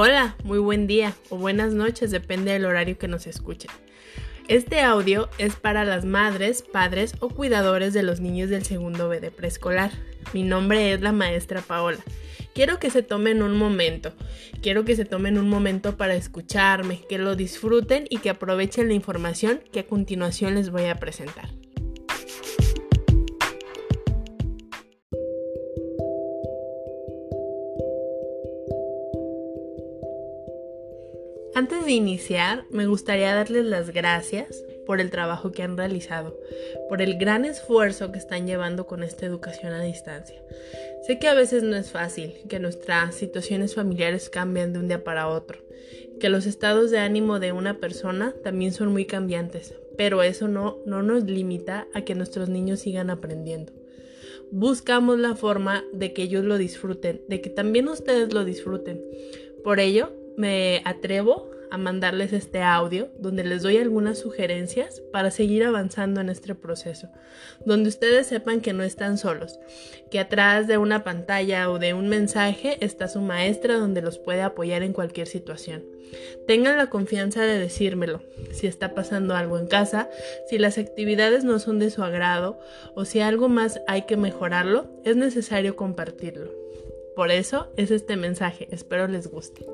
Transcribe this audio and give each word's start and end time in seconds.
Hola, 0.00 0.36
muy 0.44 0.60
buen 0.60 0.86
día 0.86 1.12
o 1.28 1.36
buenas 1.36 1.74
noches, 1.74 2.12
depende 2.12 2.52
del 2.52 2.66
horario 2.66 2.96
que 2.98 3.08
nos 3.08 3.26
escuchen. 3.26 3.68
Este 4.46 4.80
audio 4.80 5.28
es 5.38 5.56
para 5.56 5.84
las 5.84 6.04
madres, 6.04 6.62
padres 6.62 7.14
o 7.18 7.30
cuidadores 7.30 7.94
de 7.94 8.04
los 8.04 8.20
niños 8.20 8.48
del 8.48 8.64
segundo 8.64 9.08
B 9.08 9.18
de 9.18 9.32
preescolar. 9.32 9.90
Mi 10.32 10.44
nombre 10.44 10.92
es 10.92 11.00
la 11.00 11.10
maestra 11.10 11.62
Paola. 11.62 11.98
Quiero 12.54 12.78
que 12.78 12.90
se 12.90 13.02
tomen 13.02 13.42
un 13.42 13.56
momento, 13.58 14.12
quiero 14.62 14.84
que 14.84 14.94
se 14.94 15.04
tomen 15.04 15.36
un 15.36 15.48
momento 15.48 15.96
para 15.96 16.14
escucharme, 16.14 17.02
que 17.08 17.18
lo 17.18 17.34
disfruten 17.34 18.06
y 18.08 18.18
que 18.18 18.30
aprovechen 18.30 18.86
la 18.86 18.94
información 18.94 19.64
que 19.72 19.80
a 19.80 19.86
continuación 19.88 20.54
les 20.54 20.70
voy 20.70 20.84
a 20.84 21.00
presentar. 21.00 21.48
Antes 31.58 31.86
de 31.86 31.90
iniciar, 31.90 32.66
me 32.70 32.86
gustaría 32.86 33.34
darles 33.34 33.64
las 33.64 33.90
gracias 33.90 34.64
por 34.86 35.00
el 35.00 35.10
trabajo 35.10 35.50
que 35.50 35.64
han 35.64 35.76
realizado, 35.76 36.38
por 36.88 37.02
el 37.02 37.18
gran 37.18 37.44
esfuerzo 37.44 38.12
que 38.12 38.18
están 38.20 38.46
llevando 38.46 38.86
con 38.86 39.02
esta 39.02 39.26
educación 39.26 39.72
a 39.72 39.82
distancia. 39.82 40.40
Sé 41.04 41.18
que 41.18 41.26
a 41.26 41.34
veces 41.34 41.64
no 41.64 41.74
es 41.74 41.90
fácil, 41.90 42.32
que 42.48 42.60
nuestras 42.60 43.16
situaciones 43.16 43.74
familiares 43.74 44.30
cambian 44.30 44.72
de 44.72 44.78
un 44.78 44.86
día 44.86 45.02
para 45.02 45.26
otro, 45.26 45.58
que 46.20 46.28
los 46.28 46.46
estados 46.46 46.92
de 46.92 47.00
ánimo 47.00 47.40
de 47.40 47.50
una 47.50 47.80
persona 47.80 48.36
también 48.44 48.72
son 48.72 48.92
muy 48.92 49.04
cambiantes, 49.04 49.74
pero 49.96 50.22
eso 50.22 50.46
no, 50.46 50.78
no 50.86 51.02
nos 51.02 51.24
limita 51.24 51.88
a 51.92 52.02
que 52.02 52.14
nuestros 52.14 52.48
niños 52.48 52.78
sigan 52.78 53.10
aprendiendo. 53.10 53.72
Buscamos 54.52 55.18
la 55.18 55.34
forma 55.34 55.84
de 55.92 56.12
que 56.12 56.22
ellos 56.22 56.44
lo 56.44 56.56
disfruten, 56.56 57.20
de 57.26 57.40
que 57.40 57.50
también 57.50 57.88
ustedes 57.88 58.32
lo 58.32 58.44
disfruten. 58.44 59.02
Por 59.64 59.80
ello, 59.80 60.12
me 60.38 60.82
atrevo 60.84 61.50
a 61.70 61.78
mandarles 61.78 62.32
este 62.32 62.62
audio 62.62 63.08
donde 63.18 63.42
les 63.42 63.62
doy 63.62 63.76
algunas 63.76 64.18
sugerencias 64.18 65.02
para 65.12 65.32
seguir 65.32 65.64
avanzando 65.64 66.20
en 66.20 66.28
este 66.28 66.54
proceso, 66.54 67.08
donde 67.66 67.88
ustedes 67.88 68.28
sepan 68.28 68.60
que 68.60 68.72
no 68.72 68.84
están 68.84 69.18
solos, 69.18 69.58
que 70.12 70.20
atrás 70.20 70.68
de 70.68 70.78
una 70.78 71.02
pantalla 71.02 71.68
o 71.70 71.80
de 71.80 71.92
un 71.92 72.08
mensaje 72.08 72.78
está 72.80 73.08
su 73.08 73.20
maestra 73.20 73.78
donde 73.78 74.00
los 74.00 74.18
puede 74.18 74.42
apoyar 74.42 74.84
en 74.84 74.92
cualquier 74.92 75.26
situación. 75.26 75.84
Tengan 76.46 76.76
la 76.76 76.88
confianza 76.88 77.42
de 77.42 77.58
decírmelo, 77.58 78.22
si 78.52 78.68
está 78.68 78.94
pasando 78.94 79.34
algo 79.34 79.58
en 79.58 79.66
casa, 79.66 80.08
si 80.48 80.56
las 80.56 80.78
actividades 80.78 81.42
no 81.42 81.58
son 81.58 81.80
de 81.80 81.90
su 81.90 82.04
agrado 82.04 82.60
o 82.94 83.04
si 83.04 83.20
algo 83.20 83.48
más 83.48 83.80
hay 83.88 84.02
que 84.02 84.16
mejorarlo, 84.16 84.88
es 85.04 85.16
necesario 85.16 85.74
compartirlo. 85.74 86.50
Por 87.16 87.32
eso 87.32 87.72
es 87.76 87.90
este 87.90 88.16
mensaje, 88.16 88.68
espero 88.70 89.08
les 89.08 89.26
guste. 89.26 89.66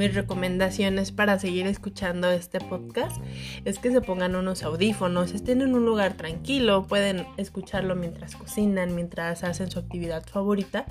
Mis 0.00 0.14
recomendaciones 0.14 1.12
para 1.12 1.38
seguir 1.38 1.66
escuchando 1.66 2.30
este 2.30 2.58
podcast 2.58 3.22
es 3.66 3.78
que 3.78 3.92
se 3.92 4.00
pongan 4.00 4.34
unos 4.34 4.62
audífonos, 4.62 5.32
estén 5.32 5.60
en 5.60 5.74
un 5.74 5.84
lugar 5.84 6.16
tranquilo, 6.16 6.86
pueden 6.86 7.26
escucharlo 7.36 7.94
mientras 7.96 8.34
cocinan, 8.34 8.94
mientras 8.94 9.44
hacen 9.44 9.70
su 9.70 9.78
actividad 9.78 10.26
favorita 10.26 10.86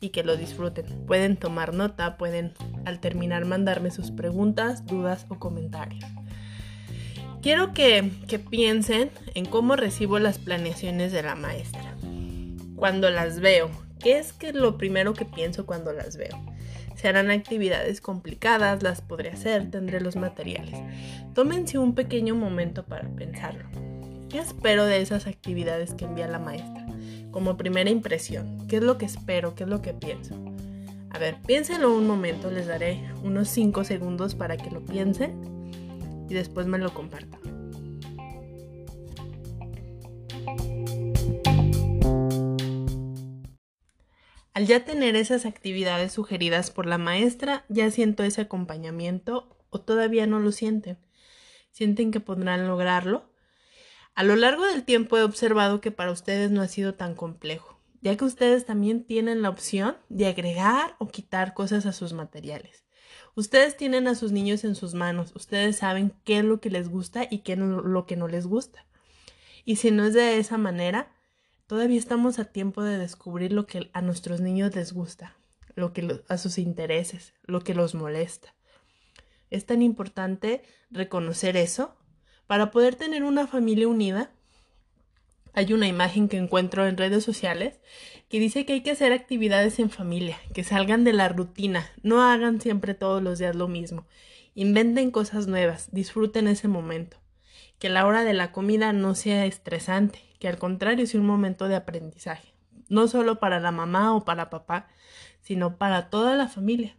y 0.00 0.08
que 0.08 0.24
lo 0.24 0.38
disfruten. 0.38 0.86
Pueden 1.06 1.36
tomar 1.36 1.74
nota, 1.74 2.16
pueden 2.16 2.54
al 2.86 2.98
terminar 2.98 3.44
mandarme 3.44 3.90
sus 3.90 4.10
preguntas, 4.10 4.86
dudas 4.86 5.26
o 5.28 5.38
comentarios. 5.38 6.06
Quiero 7.42 7.74
que, 7.74 8.10
que 8.26 8.38
piensen 8.38 9.10
en 9.34 9.44
cómo 9.44 9.76
recibo 9.76 10.18
las 10.18 10.38
planeaciones 10.38 11.12
de 11.12 11.22
la 11.22 11.34
maestra. 11.34 11.94
Cuando 12.74 13.10
las 13.10 13.38
veo, 13.38 13.70
¿qué 14.00 14.18
es 14.18 14.32
que 14.32 14.54
lo 14.54 14.78
primero 14.78 15.12
que 15.12 15.26
pienso 15.26 15.66
cuando 15.66 15.92
las 15.92 16.16
veo? 16.16 16.55
Harán 17.06 17.30
actividades 17.30 18.00
complicadas, 18.00 18.82
las 18.82 19.00
podré 19.00 19.30
hacer, 19.30 19.70
tendré 19.70 20.00
los 20.00 20.16
materiales. 20.16 20.76
Tómense 21.34 21.78
un 21.78 21.94
pequeño 21.94 22.34
momento 22.34 22.84
para 22.84 23.08
pensarlo. 23.08 23.68
¿Qué 24.28 24.38
espero 24.38 24.84
de 24.84 25.00
esas 25.00 25.26
actividades 25.26 25.94
que 25.94 26.04
envía 26.04 26.26
la 26.26 26.40
maestra? 26.40 26.84
Como 27.30 27.56
primera 27.56 27.90
impresión, 27.90 28.66
¿qué 28.66 28.78
es 28.78 28.82
lo 28.82 28.98
que 28.98 29.06
espero? 29.06 29.54
¿Qué 29.54 29.62
es 29.62 29.68
lo 29.68 29.82
que 29.82 29.94
pienso? 29.94 30.34
A 31.10 31.18
ver, 31.18 31.36
piénsenlo 31.46 31.94
un 31.94 32.06
momento, 32.06 32.50
les 32.50 32.66
daré 32.66 33.00
unos 33.22 33.48
5 33.48 33.84
segundos 33.84 34.34
para 34.34 34.56
que 34.56 34.70
lo 34.70 34.84
piensen 34.84 35.70
y 36.28 36.34
después 36.34 36.66
me 36.66 36.78
lo 36.78 36.92
compartan. 36.92 37.45
Al 44.56 44.66
ya 44.66 44.86
tener 44.86 45.16
esas 45.16 45.44
actividades 45.44 46.12
sugeridas 46.12 46.70
por 46.70 46.86
la 46.86 46.96
maestra, 46.96 47.66
ya 47.68 47.90
siento 47.90 48.22
ese 48.22 48.40
acompañamiento 48.40 49.54
o 49.68 49.82
todavía 49.82 50.26
no 50.26 50.40
lo 50.40 50.50
sienten. 50.50 50.96
¿Sienten 51.72 52.10
que 52.10 52.20
podrán 52.20 52.66
lograrlo? 52.66 53.30
A 54.14 54.22
lo 54.22 54.34
largo 54.34 54.64
del 54.64 54.82
tiempo 54.82 55.18
he 55.18 55.24
observado 55.24 55.82
que 55.82 55.90
para 55.90 56.10
ustedes 56.10 56.50
no 56.50 56.62
ha 56.62 56.68
sido 56.68 56.94
tan 56.94 57.14
complejo, 57.14 57.78
ya 58.00 58.16
que 58.16 58.24
ustedes 58.24 58.64
también 58.64 59.04
tienen 59.04 59.42
la 59.42 59.50
opción 59.50 59.98
de 60.08 60.24
agregar 60.24 60.96
o 61.00 61.08
quitar 61.08 61.52
cosas 61.52 61.84
a 61.84 61.92
sus 61.92 62.14
materiales. 62.14 62.86
Ustedes 63.34 63.76
tienen 63.76 64.08
a 64.08 64.14
sus 64.14 64.32
niños 64.32 64.64
en 64.64 64.74
sus 64.74 64.94
manos, 64.94 65.32
ustedes 65.36 65.76
saben 65.76 66.14
qué 66.24 66.38
es 66.38 66.44
lo 66.46 66.62
que 66.62 66.70
les 66.70 66.88
gusta 66.88 67.28
y 67.30 67.40
qué 67.40 67.52
es 67.52 67.58
lo 67.58 68.06
que 68.06 68.16
no 68.16 68.26
les 68.26 68.46
gusta. 68.46 68.86
Y 69.66 69.76
si 69.76 69.90
no 69.90 70.06
es 70.06 70.14
de 70.14 70.38
esa 70.38 70.56
manera, 70.56 71.14
Todavía 71.66 71.98
estamos 71.98 72.38
a 72.38 72.44
tiempo 72.44 72.84
de 72.84 72.96
descubrir 72.96 73.52
lo 73.52 73.66
que 73.66 73.90
a 73.92 74.00
nuestros 74.00 74.40
niños 74.40 74.76
les 74.76 74.92
gusta, 74.92 75.36
lo 75.74 75.92
que 75.92 76.22
a 76.28 76.38
sus 76.38 76.58
intereses, 76.58 77.34
lo 77.42 77.60
que 77.60 77.74
los 77.74 77.96
molesta. 77.96 78.54
Es 79.50 79.66
tan 79.66 79.82
importante 79.82 80.62
reconocer 80.90 81.56
eso 81.56 81.96
para 82.46 82.70
poder 82.70 82.94
tener 82.94 83.24
una 83.24 83.48
familia 83.48 83.88
unida. 83.88 84.30
Hay 85.54 85.72
una 85.72 85.88
imagen 85.88 86.28
que 86.28 86.36
encuentro 86.36 86.86
en 86.86 86.96
redes 86.96 87.24
sociales 87.24 87.80
que 88.28 88.38
dice 88.38 88.64
que 88.64 88.74
hay 88.74 88.82
que 88.82 88.92
hacer 88.92 89.12
actividades 89.12 89.80
en 89.80 89.90
familia, 89.90 90.38
que 90.54 90.62
salgan 90.62 91.02
de 91.02 91.14
la 91.14 91.28
rutina, 91.28 91.90
no 92.00 92.22
hagan 92.22 92.60
siempre 92.60 92.94
todos 92.94 93.22
los 93.24 93.40
días 93.40 93.56
lo 93.56 93.66
mismo, 93.66 94.06
inventen 94.54 95.10
cosas 95.10 95.48
nuevas, 95.48 95.88
disfruten 95.90 96.46
ese 96.46 96.68
momento, 96.68 97.16
que 97.80 97.88
la 97.88 98.06
hora 98.06 98.22
de 98.22 98.34
la 98.34 98.52
comida 98.52 98.92
no 98.92 99.16
sea 99.16 99.46
estresante, 99.46 100.25
que 100.38 100.48
al 100.48 100.58
contrario 100.58 101.04
es 101.04 101.14
un 101.14 101.26
momento 101.26 101.68
de 101.68 101.76
aprendizaje, 101.76 102.54
no 102.88 103.08
solo 103.08 103.38
para 103.40 103.60
la 103.60 103.70
mamá 103.72 104.14
o 104.14 104.24
para 104.24 104.50
papá, 104.50 104.88
sino 105.40 105.76
para 105.76 106.10
toda 106.10 106.34
la 106.36 106.48
familia. 106.48 106.96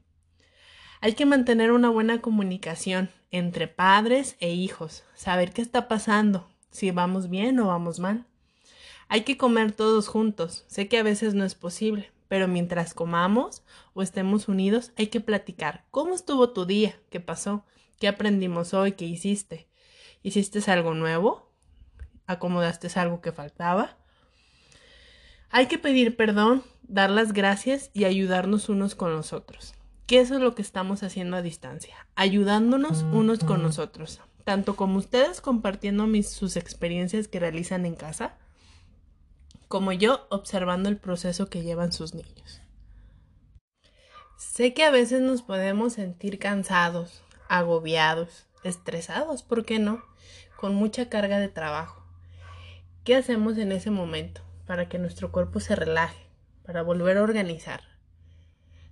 Hay 1.02 1.14
que 1.14 1.26
mantener 1.26 1.72
una 1.72 1.90
buena 1.90 2.22
comunicación 2.22 3.10
entre 3.30 3.68
padres 3.68 4.36
e 4.40 4.52
hijos, 4.54 5.04
saber 5.14 5.52
qué 5.52 5.62
está 5.62 5.88
pasando, 5.88 6.48
si 6.72 6.92
vamos 6.92 7.30
bien 7.30 7.60
o 7.60 7.68
vamos 7.68 8.00
mal. 8.00 8.26
Hay 9.10 9.22
que 9.22 9.38
comer 9.38 9.72
todos 9.72 10.08
juntos. 10.08 10.66
Sé 10.68 10.88
que 10.88 10.98
a 10.98 11.04
veces 11.04 11.34
no 11.34 11.46
es 11.46 11.56
posible, 11.56 12.12
pero 12.28 12.48
mientras 12.48 12.94
comamos 12.94 13.64
o 13.94 14.02
estemos 14.02 14.48
unidos, 14.48 14.92
hay 14.98 15.08
que 15.08 15.22
platicar. 15.22 15.86
¿Cómo 15.92 16.14
estuvo 16.14 16.50
tu 16.50 16.66
día? 16.66 17.00
¿Qué 17.10 17.20
pasó? 17.20 17.64
¿Qué 18.00 18.08
aprendimos 18.08 18.74
hoy? 18.74 18.94
¿Qué 18.94 19.06
hiciste? 19.06 19.68
¿Hiciste 20.24 20.60
algo 20.70 20.94
nuevo? 20.94 21.47
Acomodaste 22.28 22.88
algo 23.00 23.22
que 23.22 23.32
faltaba. 23.32 23.98
Hay 25.50 25.68
que 25.68 25.80
pedir 25.80 26.16
perdón, 26.16 26.64
dar 26.84 27.10
las 27.10 27.34
gracias 27.34 27.90
y 27.94 28.06
ayudarnos 28.06 28.70
unos 28.70 28.96
con 28.96 29.14
los 29.14 29.34
otros. 29.34 29.74
Que 30.06 30.20
eso 30.20 30.36
es 30.36 30.42
lo 30.42 30.56
que 30.56 30.62
estamos 30.62 31.04
haciendo 31.04 31.36
a 31.36 31.42
distancia, 31.42 32.08
ayudándonos 32.16 33.04
unos 33.12 33.40
con 33.40 33.62
nosotros, 33.64 34.22
tanto 34.46 34.76
como 34.76 35.00
ustedes 35.00 35.42
compartiendo 35.42 36.08
sus 36.24 36.56
experiencias 36.56 37.28
que 37.28 37.40
realizan 37.40 37.86
en 37.86 37.96
casa, 37.96 38.38
como 39.68 39.92
yo 39.92 40.26
observando 40.30 40.88
el 40.88 40.98
proceso 40.98 41.50
que 41.50 41.64
llevan 41.64 41.92
sus 41.92 42.14
niños. 42.14 42.62
Sé 44.38 44.74
que 44.74 44.84
a 44.84 44.92
veces 44.92 45.20
nos 45.22 45.42
podemos 45.42 45.94
sentir 45.94 46.40
cansados, 46.40 47.22
agobiados, 47.50 48.46
estresados, 48.64 49.44
¿por 49.44 49.66
qué 49.66 49.80
no? 49.80 50.04
Con 50.56 50.74
mucha 50.76 51.10
carga 51.10 51.40
de 51.40 51.50
trabajo. 51.50 52.07
¿Qué 53.08 53.16
hacemos 53.16 53.58
en 53.58 53.72
ese 53.72 53.90
momento 53.90 54.42
para 54.66 54.90
que 54.90 55.00
nuestro 55.00 55.32
cuerpo 55.32 55.62
se 55.62 55.78
relaje, 55.78 56.28
para 56.66 56.82
volver 56.82 57.16
a 57.16 57.24
organizar? 57.24 57.80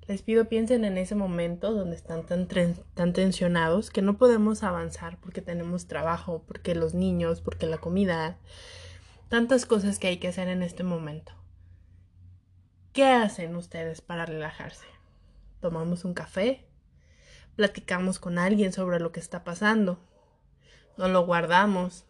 Les 0.07 0.21
pido 0.21 0.45
piensen 0.45 0.85
en 0.85 0.97
ese 0.97 1.15
momento 1.15 1.73
donde 1.73 1.97
están 1.97 2.25
tan, 2.25 2.47
tan 2.47 3.11
tensionados 3.11 3.89
que 3.89 4.01
no 4.01 4.17
podemos 4.17 4.63
avanzar 4.63 5.19
porque 5.19 5.41
tenemos 5.41 5.87
trabajo, 5.87 6.45
porque 6.47 6.75
los 6.75 6.93
niños, 6.93 7.41
porque 7.41 7.65
la 7.65 7.79
comida, 7.79 8.37
tantas 9.27 9.65
cosas 9.65 9.99
que 9.99 10.07
hay 10.07 10.15
que 10.15 10.29
hacer 10.29 10.47
en 10.47 10.63
este 10.63 10.83
momento. 10.85 11.33
¿Qué 12.93 13.03
hacen 13.03 13.53
ustedes 13.57 13.99
para 13.99 14.25
relajarse? 14.25 14.87
¿Tomamos 15.59 16.05
un 16.05 16.13
café? 16.13 16.65
platicamos 17.57 18.19
con 18.19 18.37
alguien 18.37 18.71
sobre 18.71 19.01
lo 19.01 19.11
que 19.11 19.19
está 19.19 19.43
pasando. 19.43 19.99
No 20.97 21.09
lo 21.09 21.25
guardamos, 21.25 22.05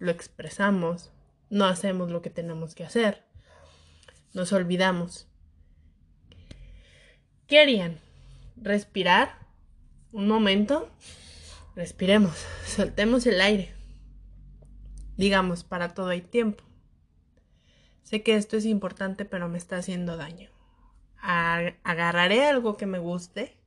lo 0.00 0.10
expresamos, 0.10 1.12
no 1.50 1.66
hacemos 1.66 2.10
lo 2.10 2.22
que 2.22 2.30
tenemos 2.30 2.74
que 2.74 2.84
hacer. 2.84 3.22
Nos 4.32 4.52
olvidamos. 4.52 5.28
¿Qué 7.46 7.60
harían? 7.60 8.00
¿Respirar? 8.56 9.46
Un 10.10 10.26
momento. 10.26 10.90
Respiremos, 11.76 12.34
soltemos 12.66 13.26
el 13.26 13.40
aire. 13.40 13.74
Digamos, 15.16 15.64
para 15.64 15.92
todo 15.92 16.08
hay 16.08 16.22
tiempo. 16.22 16.64
Sé 18.02 18.22
que 18.22 18.36
esto 18.36 18.56
es 18.56 18.64
importante, 18.64 19.24
pero 19.26 19.48
me 19.48 19.58
está 19.58 19.76
haciendo 19.76 20.16
daño. 20.16 20.50
Agarraré 21.20 22.46
algo 22.46 22.78
que 22.78 22.86
me 22.86 22.98
guste, 22.98 23.58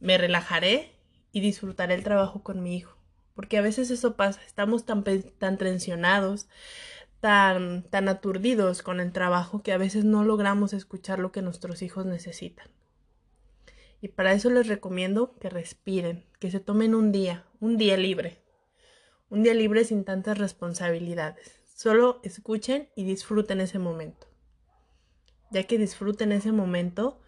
me 0.00 0.18
relajaré 0.18 0.92
y 1.32 1.40
disfrutaré 1.40 1.94
el 1.94 2.04
trabajo 2.04 2.42
con 2.42 2.62
mi 2.62 2.76
hijo. 2.76 2.93
Porque 3.34 3.58
a 3.58 3.62
veces 3.62 3.90
eso 3.90 4.16
pasa, 4.16 4.40
estamos 4.46 4.84
tan, 4.84 5.04
tan 5.38 5.58
tensionados, 5.58 6.48
tan, 7.20 7.82
tan 7.90 8.08
aturdidos 8.08 8.82
con 8.82 9.00
el 9.00 9.12
trabajo 9.12 9.62
que 9.62 9.72
a 9.72 9.78
veces 9.78 10.04
no 10.04 10.24
logramos 10.24 10.72
escuchar 10.72 11.18
lo 11.18 11.32
que 11.32 11.42
nuestros 11.42 11.82
hijos 11.82 12.06
necesitan. 12.06 12.68
Y 14.00 14.08
para 14.08 14.34
eso 14.34 14.50
les 14.50 14.68
recomiendo 14.68 15.34
que 15.38 15.48
respiren, 15.48 16.26
que 16.38 16.50
se 16.50 16.60
tomen 16.60 16.94
un 16.94 17.10
día, 17.10 17.46
un 17.60 17.78
día 17.78 17.96
libre. 17.96 18.42
Un 19.30 19.42
día 19.42 19.54
libre 19.54 19.84
sin 19.84 20.04
tantas 20.04 20.36
responsabilidades. 20.36 21.60
Solo 21.74 22.20
escuchen 22.22 22.90
y 22.94 23.04
disfruten 23.04 23.60
ese 23.62 23.78
momento. 23.78 24.28
Ya 25.50 25.62
que 25.62 25.78
disfruten 25.78 26.32
ese 26.32 26.52
momento, 26.52 27.20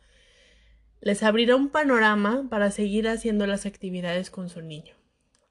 les 1.01 1.23
abrirá 1.23 1.57
un 1.57 1.71
panorama 1.71 2.47
para 2.51 2.71
seguir 2.71 3.09
haciendo 3.09 3.47
las 3.47 3.65
actividades 3.65 4.31
con 4.31 4.49
su 4.49 4.61
niño. 4.61 4.95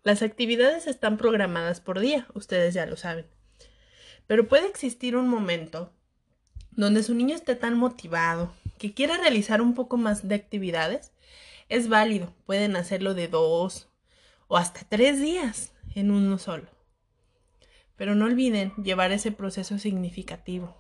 Las 0.06 0.22
actividades 0.22 0.86
están 0.86 1.18
programadas 1.18 1.82
por 1.82 2.00
día, 2.00 2.28
ustedes 2.36 2.76
ya 2.76 2.86
lo 2.86 2.96
saben. 2.96 3.26
Pero 4.28 4.48
puede 4.48 4.68
existir 4.68 5.16
un 5.18 5.28
momento 5.28 5.92
donde 6.70 7.02
su 7.02 7.16
niño 7.16 7.36
esté 7.36 7.56
tan 7.56 7.76
motivado 7.76 8.54
que 8.78 8.94
quiera 8.94 9.18
realizar 9.18 9.64
un 9.64 9.74
poco 9.74 9.98
más 9.98 10.28
de 10.28 10.36
actividades. 10.36 11.12
Es 11.70 11.90
válido, 11.90 12.36
pueden 12.46 12.76
hacerlo 12.76 13.16
de 13.16 13.30
dos 13.30 13.90
o 14.48 14.58
hasta 14.58 14.82
tres 14.88 15.20
días 15.20 15.74
en 15.96 16.12
uno 16.12 16.38
solo. 16.38 16.68
Pero 17.96 18.14
no 18.14 18.26
olviden 18.26 18.74
llevar 18.76 19.12
ese 19.12 19.32
proceso 19.32 19.80
significativo, 19.80 20.78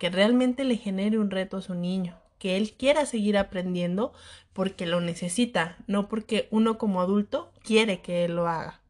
que 0.00 0.10
realmente 0.10 0.64
le 0.64 0.78
genere 0.78 1.20
un 1.20 1.30
reto 1.30 1.58
a 1.58 1.62
su 1.62 1.76
niño, 1.76 2.20
que 2.38 2.56
él 2.56 2.72
quiera 2.72 3.06
seguir 3.06 3.36
aprendiendo 3.36 4.12
porque 4.52 4.86
lo 4.86 5.00
necesita, 5.00 5.76
no 5.86 6.08
porque 6.08 6.48
uno 6.50 6.78
como 6.78 7.00
adulto 7.00 7.52
quiere 7.62 8.00
que 8.00 8.24
él 8.24 8.36
lo 8.36 8.48
haga. 8.48 8.80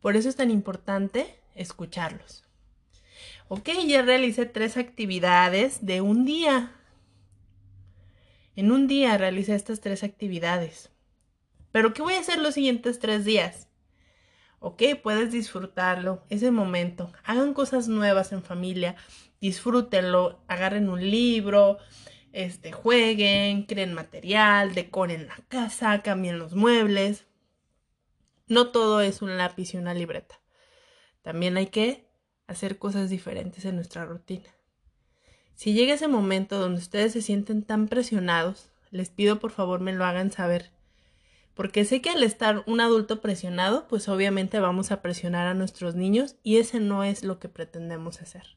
Por 0.00 0.16
eso 0.16 0.28
es 0.28 0.36
tan 0.36 0.50
importante 0.50 1.38
escucharlos. 1.54 2.44
Ok, 3.48 3.70
ya 3.86 4.02
realicé 4.02 4.46
tres 4.46 4.76
actividades 4.76 5.84
de 5.84 6.00
un 6.00 6.24
día. 6.24 6.72
En 8.56 8.72
un 8.72 8.86
día 8.86 9.16
realicé 9.18 9.54
estas 9.54 9.80
tres 9.80 10.02
actividades. 10.02 10.90
Pero 11.72 11.92
¿qué 11.92 12.02
voy 12.02 12.14
a 12.14 12.20
hacer 12.20 12.38
los 12.38 12.54
siguientes 12.54 12.98
tres 12.98 13.24
días? 13.24 13.68
¿ok? 14.64 14.82
Puedes 15.02 15.30
disfrutarlo, 15.30 16.24
ese 16.30 16.50
momento. 16.50 17.12
Hagan 17.22 17.52
cosas 17.52 17.86
nuevas 17.86 18.32
en 18.32 18.42
familia, 18.42 18.96
disfrútenlo, 19.38 20.40
agarren 20.48 20.88
un 20.88 21.10
libro, 21.10 21.76
este, 22.34 22.72
jueguen, 22.72 23.64
creen 23.64 23.94
material, 23.94 24.74
decoren 24.74 25.26
la 25.26 25.36
casa, 25.48 26.02
cambien 26.02 26.38
los 26.38 26.54
muebles. 26.54 27.26
No 28.46 28.70
todo 28.70 29.00
es 29.00 29.22
un 29.22 29.36
lápiz 29.36 29.72
y 29.72 29.78
una 29.78 29.94
libreta. 29.94 30.40
También 31.22 31.56
hay 31.56 31.68
que 31.68 32.06
hacer 32.46 32.78
cosas 32.78 33.08
diferentes 33.08 33.64
en 33.64 33.76
nuestra 33.76 34.04
rutina. 34.04 34.54
Si 35.54 35.72
llega 35.72 35.94
ese 35.94 36.08
momento 36.08 36.58
donde 36.58 36.80
ustedes 36.80 37.12
se 37.12 37.22
sienten 37.22 37.62
tan 37.62 37.88
presionados, 37.88 38.70
les 38.90 39.08
pido 39.08 39.38
por 39.38 39.52
favor 39.52 39.80
me 39.80 39.92
lo 39.92 40.04
hagan 40.04 40.30
saber 40.30 40.74
porque 41.54 41.84
sé 41.84 42.02
que 42.02 42.10
al 42.10 42.22
estar 42.22 42.64
un 42.66 42.80
adulto 42.80 43.20
presionado, 43.20 43.86
pues 43.88 44.08
obviamente 44.08 44.58
vamos 44.58 44.90
a 44.90 45.00
presionar 45.02 45.46
a 45.46 45.54
nuestros 45.54 45.94
niños 45.94 46.36
y 46.42 46.58
ese 46.58 46.80
no 46.80 47.04
es 47.04 47.24
lo 47.24 47.38
que 47.38 47.48
pretendemos 47.48 48.20
hacer. 48.20 48.56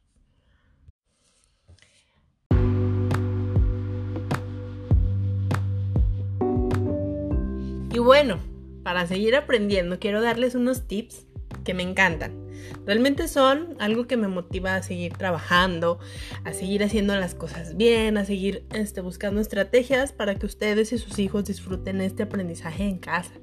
Y 7.98 8.00
bueno, 8.00 8.38
para 8.84 9.08
seguir 9.08 9.36
aprendiendo, 9.36 9.98
quiero 9.98 10.22
darles 10.22 10.54
unos 10.54 10.88
tips 10.88 11.26
que 11.64 11.74
me 11.74 11.82
encantan. 11.82 12.48
Realmente 12.86 13.28
son 13.28 13.76
algo 13.80 14.06
que 14.06 14.18
me 14.18 14.28
motiva 14.28 14.76
a 14.76 14.84
seguir 14.84 15.14
trabajando, 15.14 15.98
a 16.44 16.54
seguir 16.54 16.84
haciendo 16.84 17.16
las 17.16 17.34
cosas 17.34 17.76
bien, 17.76 18.18
a 18.18 18.24
seguir 18.24 18.68
este, 18.72 19.02
buscando 19.02 19.42
estrategias 19.42 20.12
para 20.12 20.36
que 20.36 20.46
ustedes 20.46 20.94
y 20.94 21.00
sus 21.00 21.18
hijos 21.18 21.46
disfruten 21.46 22.00
este 22.02 22.22
aprendizaje 22.22 22.84
en 22.84 23.00
casa. 23.00 23.34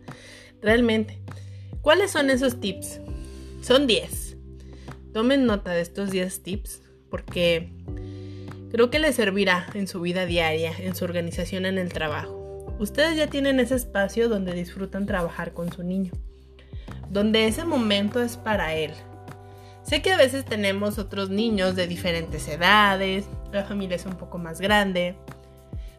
Realmente, 0.62 1.18
¿cuáles 1.82 2.12
son 2.12 2.30
esos 2.30 2.60
tips? 2.60 3.00
Son 3.60 3.88
10. 3.88 4.36
Tomen 5.12 5.46
nota 5.46 5.72
de 5.72 5.80
estos 5.80 6.12
10 6.12 6.42
tips 6.44 6.80
porque 7.10 7.72
creo 8.70 8.88
que 8.88 9.00
les 9.00 9.16
servirá 9.16 9.66
en 9.74 9.88
su 9.88 10.00
vida 10.00 10.26
diaria, 10.26 10.72
en 10.78 10.94
su 10.94 11.04
organización 11.04 11.66
en 11.66 11.76
el 11.78 11.92
trabajo. 11.92 12.43
Ustedes 12.78 13.16
ya 13.16 13.28
tienen 13.28 13.60
ese 13.60 13.74
espacio 13.76 14.28
donde 14.28 14.52
disfrutan 14.52 15.06
trabajar 15.06 15.52
con 15.52 15.72
su 15.72 15.82
niño 15.82 16.12
donde 17.14 17.46
ese 17.46 17.64
momento 17.64 18.20
es 18.20 18.36
para 18.36 18.74
él. 18.74 18.92
Sé 19.82 20.02
que 20.02 20.12
a 20.12 20.16
veces 20.16 20.44
tenemos 20.44 20.98
otros 20.98 21.30
niños 21.30 21.76
de 21.76 21.86
diferentes 21.86 22.48
edades, 22.48 23.26
la 23.52 23.64
familia 23.64 23.96
es 23.96 24.06
un 24.06 24.14
poco 24.14 24.38
más 24.38 24.60
grande, 24.60 25.16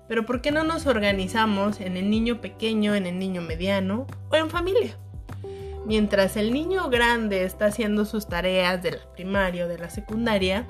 pero 0.07 0.25
¿por 0.25 0.41
qué 0.41 0.51
no 0.51 0.63
nos 0.63 0.87
organizamos 0.87 1.79
en 1.79 1.97
el 1.97 2.09
niño 2.09 2.41
pequeño, 2.41 2.95
en 2.95 3.05
el 3.05 3.17
niño 3.17 3.41
mediano 3.41 4.07
o 4.29 4.35
en 4.35 4.49
familia? 4.49 4.97
Mientras 5.85 6.35
el 6.35 6.51
niño 6.51 6.89
grande 6.89 7.43
está 7.43 7.67
haciendo 7.67 8.05
sus 8.05 8.27
tareas 8.27 8.81
de 8.81 8.91
la 8.91 9.13
primaria 9.13 9.65
o 9.65 9.67
de 9.67 9.77
la 9.77 9.89
secundaria, 9.89 10.67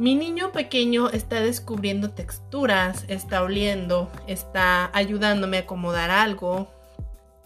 mi 0.00 0.14
niño 0.14 0.50
pequeño 0.50 1.10
está 1.10 1.40
descubriendo 1.40 2.08
texturas, 2.08 3.04
está 3.08 3.42
oliendo, 3.42 4.10
está 4.26 4.90
ayudándome 4.96 5.58
a 5.58 5.60
acomodar 5.60 6.10
algo, 6.10 6.70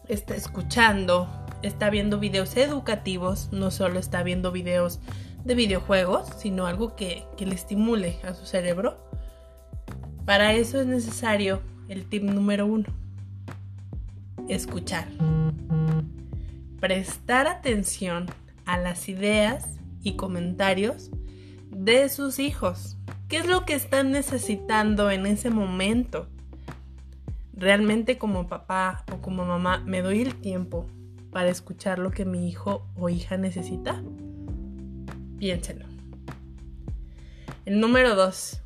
está 0.07 0.37
escuchando, 0.37 1.29
está 1.63 1.91
viendo 1.91 2.21
videos 2.21 2.57
educativos, 2.57 3.49
no 3.51 3.73
solo 3.73 3.99
está 3.99 4.23
viendo 4.23 4.53
videos 4.53 5.01
de 5.45 5.57
videojuegos, 5.57 6.29
sino 6.39 6.67
algo 6.67 6.95
que, 6.95 7.25
le 7.39 7.57
estimule 7.57 8.21
a 8.23 8.35
su 8.35 8.47
cerebro. 8.47 9.05
Para 10.25 10.53
eso 10.53 10.81
es 10.81 10.87
necesario 10.87 11.61
el 11.89 12.09
tip 12.09 12.23
número 12.23 12.67
uno, 12.67 12.87
escuchar. 14.49 15.09
Prestar 16.79 17.49
atención 17.49 18.27
a 18.65 18.79
las 18.79 19.09
ideas 19.09 19.67
y 20.05 20.13
comentarios 20.13 21.11
de 21.75 22.09
sus 22.09 22.39
hijos. 22.39 22.97
¿Qué 23.29 23.39
es 23.39 23.47
lo 23.47 23.65
que 23.65 23.75
están 23.75 24.13
necesitando 24.13 25.11
en 25.11 25.27
ese 25.27 25.51
momento? 25.51 26.29
Realmente 27.53 28.19
como 28.19 28.47
papá 28.47 29.05
o 29.13 29.21
como 29.21 29.45
mamá 29.45 29.83
me 29.85 30.03
doy 30.03 30.23
el 30.23 30.35
tiempo 30.35 30.87
para 31.31 31.49
escuchar 31.49 31.99
lo 31.99 32.11
que 32.11 32.25
mi 32.25 32.49
hijo 32.49 32.87
o 32.97 33.09
hija 33.09 33.37
necesita? 33.37 34.03
Piénselo. 35.39 35.87
El 37.65 37.81
número 37.81 38.15
dos. 38.15 38.61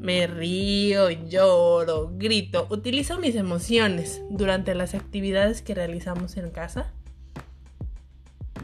Me 0.00 0.26
río, 0.26 1.10
lloro, 1.10 2.10
grito, 2.16 2.66
utilizo 2.70 3.18
mis 3.18 3.36
emociones 3.36 4.20
durante 4.30 4.74
las 4.74 4.94
actividades 4.94 5.62
que 5.62 5.76
realizamos 5.76 6.36
en 6.36 6.50
casa. 6.50 6.92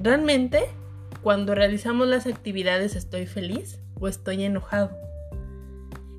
¿Realmente 0.03 0.65
cuando 1.29 1.55
realizamos 1.55 2.09
las 2.09 2.27
actividades 2.27 2.97
estoy 2.97 3.27
feliz 3.27 3.83
o 4.01 4.09
estoy 4.09 4.45
enojado? 4.45 4.97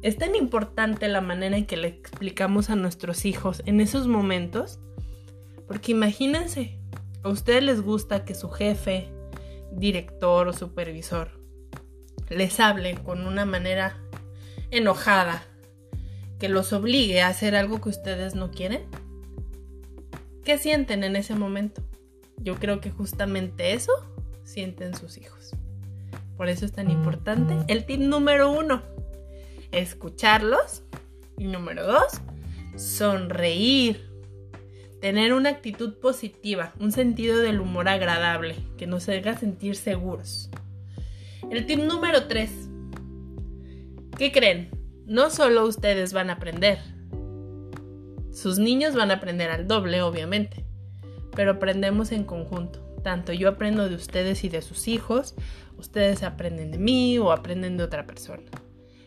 Es 0.03 0.19
tan 0.19 0.35
importante 0.35 1.07
la 1.07 1.19
manera 1.19 1.57
en 1.57 1.65
que 1.65 1.77
le 1.77 1.87
explicamos 1.87 2.69
a 2.69 2.75
nuestros 2.75 3.25
hijos 3.25 3.63
en 3.65 3.81
esos 3.81 4.05
momentos 4.05 4.79
porque 5.67 5.93
imagínense, 5.93 6.77
a 7.23 7.29
ustedes 7.29 7.63
les 7.63 7.81
gusta 7.81 8.23
que 8.23 8.35
su 8.35 8.51
jefe, 8.51 9.09
director 9.71 10.47
o 10.47 10.53
supervisor 10.53 11.31
les 12.29 12.59
hable 12.59 12.93
con 12.93 13.25
una 13.25 13.45
manera 13.45 13.97
enojada, 14.69 15.41
que 16.37 16.49
los 16.49 16.71
obligue 16.71 17.23
a 17.23 17.29
hacer 17.29 17.55
algo 17.55 17.81
que 17.81 17.89
ustedes 17.89 18.35
no 18.35 18.51
quieren. 18.51 18.83
¿Qué 20.43 20.59
sienten 20.59 21.03
en 21.03 21.15
ese 21.15 21.33
momento? 21.33 21.81
Yo 22.37 22.57
creo 22.57 22.79
que 22.79 22.91
justamente 22.91 23.73
eso 23.73 23.91
sienten 24.49 24.95
sus 24.95 25.17
hijos. 25.17 25.51
Por 26.35 26.49
eso 26.49 26.65
es 26.65 26.71
tan 26.71 26.89
importante 26.89 27.55
el 27.67 27.85
tip 27.85 27.99
número 27.99 28.51
uno, 28.51 28.81
escucharlos. 29.71 30.83
Y 31.37 31.45
número 31.45 31.87
dos, 31.87 32.19
sonreír, 32.75 34.09
tener 34.99 35.33
una 35.33 35.49
actitud 35.49 35.93
positiva, 35.99 36.73
un 36.79 36.91
sentido 36.91 37.39
del 37.39 37.61
humor 37.61 37.87
agradable 37.87 38.57
que 38.77 38.87
nos 38.87 39.07
haga 39.07 39.37
sentir 39.37 39.77
seguros. 39.77 40.49
El 41.49 41.65
tip 41.65 41.79
número 41.79 42.27
3. 42.27 42.51
¿Qué 44.17 44.31
creen? 44.31 44.69
No 45.05 45.29
solo 45.29 45.65
ustedes 45.65 46.11
van 46.11 46.29
a 46.29 46.33
aprender. 46.33 46.79
Sus 48.31 48.59
niños 48.59 48.95
van 48.95 49.11
a 49.11 49.15
aprender 49.15 49.49
al 49.49 49.67
doble, 49.67 50.01
obviamente, 50.01 50.65
pero 51.35 51.51
aprendemos 51.51 52.11
en 52.11 52.25
conjunto. 52.25 52.88
Tanto 53.03 53.33
yo 53.33 53.49
aprendo 53.49 53.87
de 53.89 53.95
ustedes 53.95 54.43
y 54.43 54.49
de 54.49 54.61
sus 54.61 54.87
hijos, 54.87 55.35
ustedes 55.77 56.23
aprenden 56.23 56.71
de 56.71 56.77
mí 56.77 57.17
o 57.17 57.31
aprenden 57.31 57.77
de 57.77 57.83
otra 57.83 58.05
persona. 58.05 58.43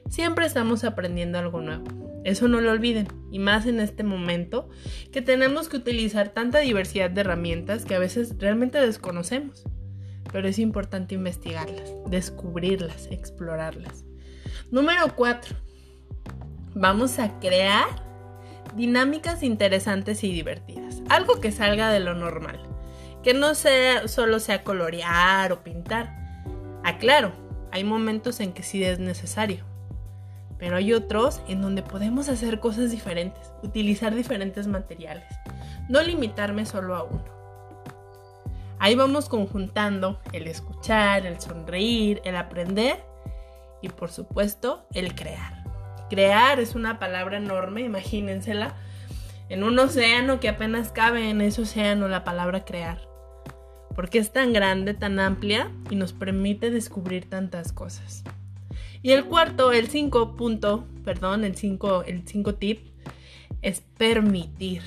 Siempre 0.08 0.44
estamos 0.44 0.84
aprendiendo 0.84 1.38
algo 1.38 1.61
nuevo. 1.61 1.84
Eso 2.25 2.46
no 2.46 2.61
lo 2.61 2.70
olviden, 2.70 3.08
y 3.30 3.38
más 3.38 3.66
en 3.66 3.80
este 3.80 4.04
momento 4.04 4.68
que 5.11 5.22
tenemos 5.22 5.68
que 5.68 5.78
utilizar 5.78 6.28
tanta 6.28 6.61
diversidad 6.61 7.11
de 7.11 7.22
herramientas 7.22 7.84
que 7.84 7.94
a 7.94 7.99
veces 7.99 8.37
realmente 8.38 8.78
desconocemos. 8.78 9.64
Pero 10.30 10.49
es 10.49 10.58
importante 10.58 11.14
investigarlas, 11.14 11.94
descubrirlas, 12.06 13.08
explorarlas. 13.11 14.04
Número 14.70 15.14
4. 15.16 15.56
Vamos 16.75 17.18
a 17.18 17.38
crear 17.40 17.87
dinámicas 18.76 19.42
interesantes 19.42 20.25
y 20.25 20.32
divertidas. 20.32 21.02
Algo 21.08 21.40
que 21.40 21.52
salga 21.52 21.90
de 21.90 22.00
lo 22.00 22.14
normal. 22.14 22.61
Que 23.23 23.35
no 23.35 23.55
sea, 23.55 24.09
solo 24.09 24.41
sea 24.41 24.64
colorear 24.64 25.52
o 25.52 25.62
pintar. 25.62 26.14
Aclaro, 26.85 27.33
hay 27.71 27.85
momentos 27.85 28.41
en 28.41 28.52
que 28.52 28.62
sí 28.62 28.83
es 28.83 28.99
necesario 28.99 29.64
pero 30.62 30.76
hay 30.76 30.93
otros 30.93 31.43
en 31.49 31.61
donde 31.61 31.83
podemos 31.83 32.29
hacer 32.29 32.61
cosas 32.61 32.93
diferentes, 32.93 33.52
utilizar 33.64 34.14
diferentes 34.14 34.69
materiales, 34.69 35.26
no 35.88 36.00
limitarme 36.00 36.67
solo 36.67 36.95
a 36.95 37.02
uno. 37.02 37.25
Ahí 38.79 38.95
vamos 38.95 39.29
conjuntando 39.29 40.21
el 40.33 40.47
escuchar, 40.47 41.26
el 41.26 41.41
sonreír, 41.41 42.23
el 42.25 42.37
aprender 42.37 43.02
y 43.81 43.88
por 43.88 44.12
supuesto 44.12 44.87
el 44.95 45.17
crear. 45.17 45.64
Crear 46.09 46.61
es 46.61 46.76
una 46.76 47.00
palabra 47.00 47.38
enorme, 47.38 47.81
imagínensela, 47.81 48.76
en 49.49 49.64
un 49.64 49.76
océano 49.81 50.38
que 50.38 50.49
apenas 50.49 50.93
cabe 50.93 51.29
en 51.29 51.41
ese 51.41 51.62
océano 51.62 52.07
la 52.07 52.23
palabra 52.23 52.64
crear. 52.64 53.00
Porque 53.94 54.18
es 54.18 54.32
tan 54.32 54.52
grande, 54.52 54.94
tan 54.94 55.18
amplia 55.20 55.70
y 55.90 55.96
nos 55.96 56.12
permite 56.12 56.70
descubrir 56.70 57.28
tantas 57.28 57.72
cosas. 57.72 58.25
Y 59.02 59.11
el 59.11 59.25
cuarto, 59.25 59.72
el 59.72 59.88
cinco 59.88 60.37
punto, 60.37 60.87
perdón, 61.04 61.44
el 61.44 61.56
cinco, 61.56 62.04
el 62.04 62.26
cinco 62.26 62.54
tip, 62.54 62.87
es 63.61 63.82
permitir. 63.99 64.82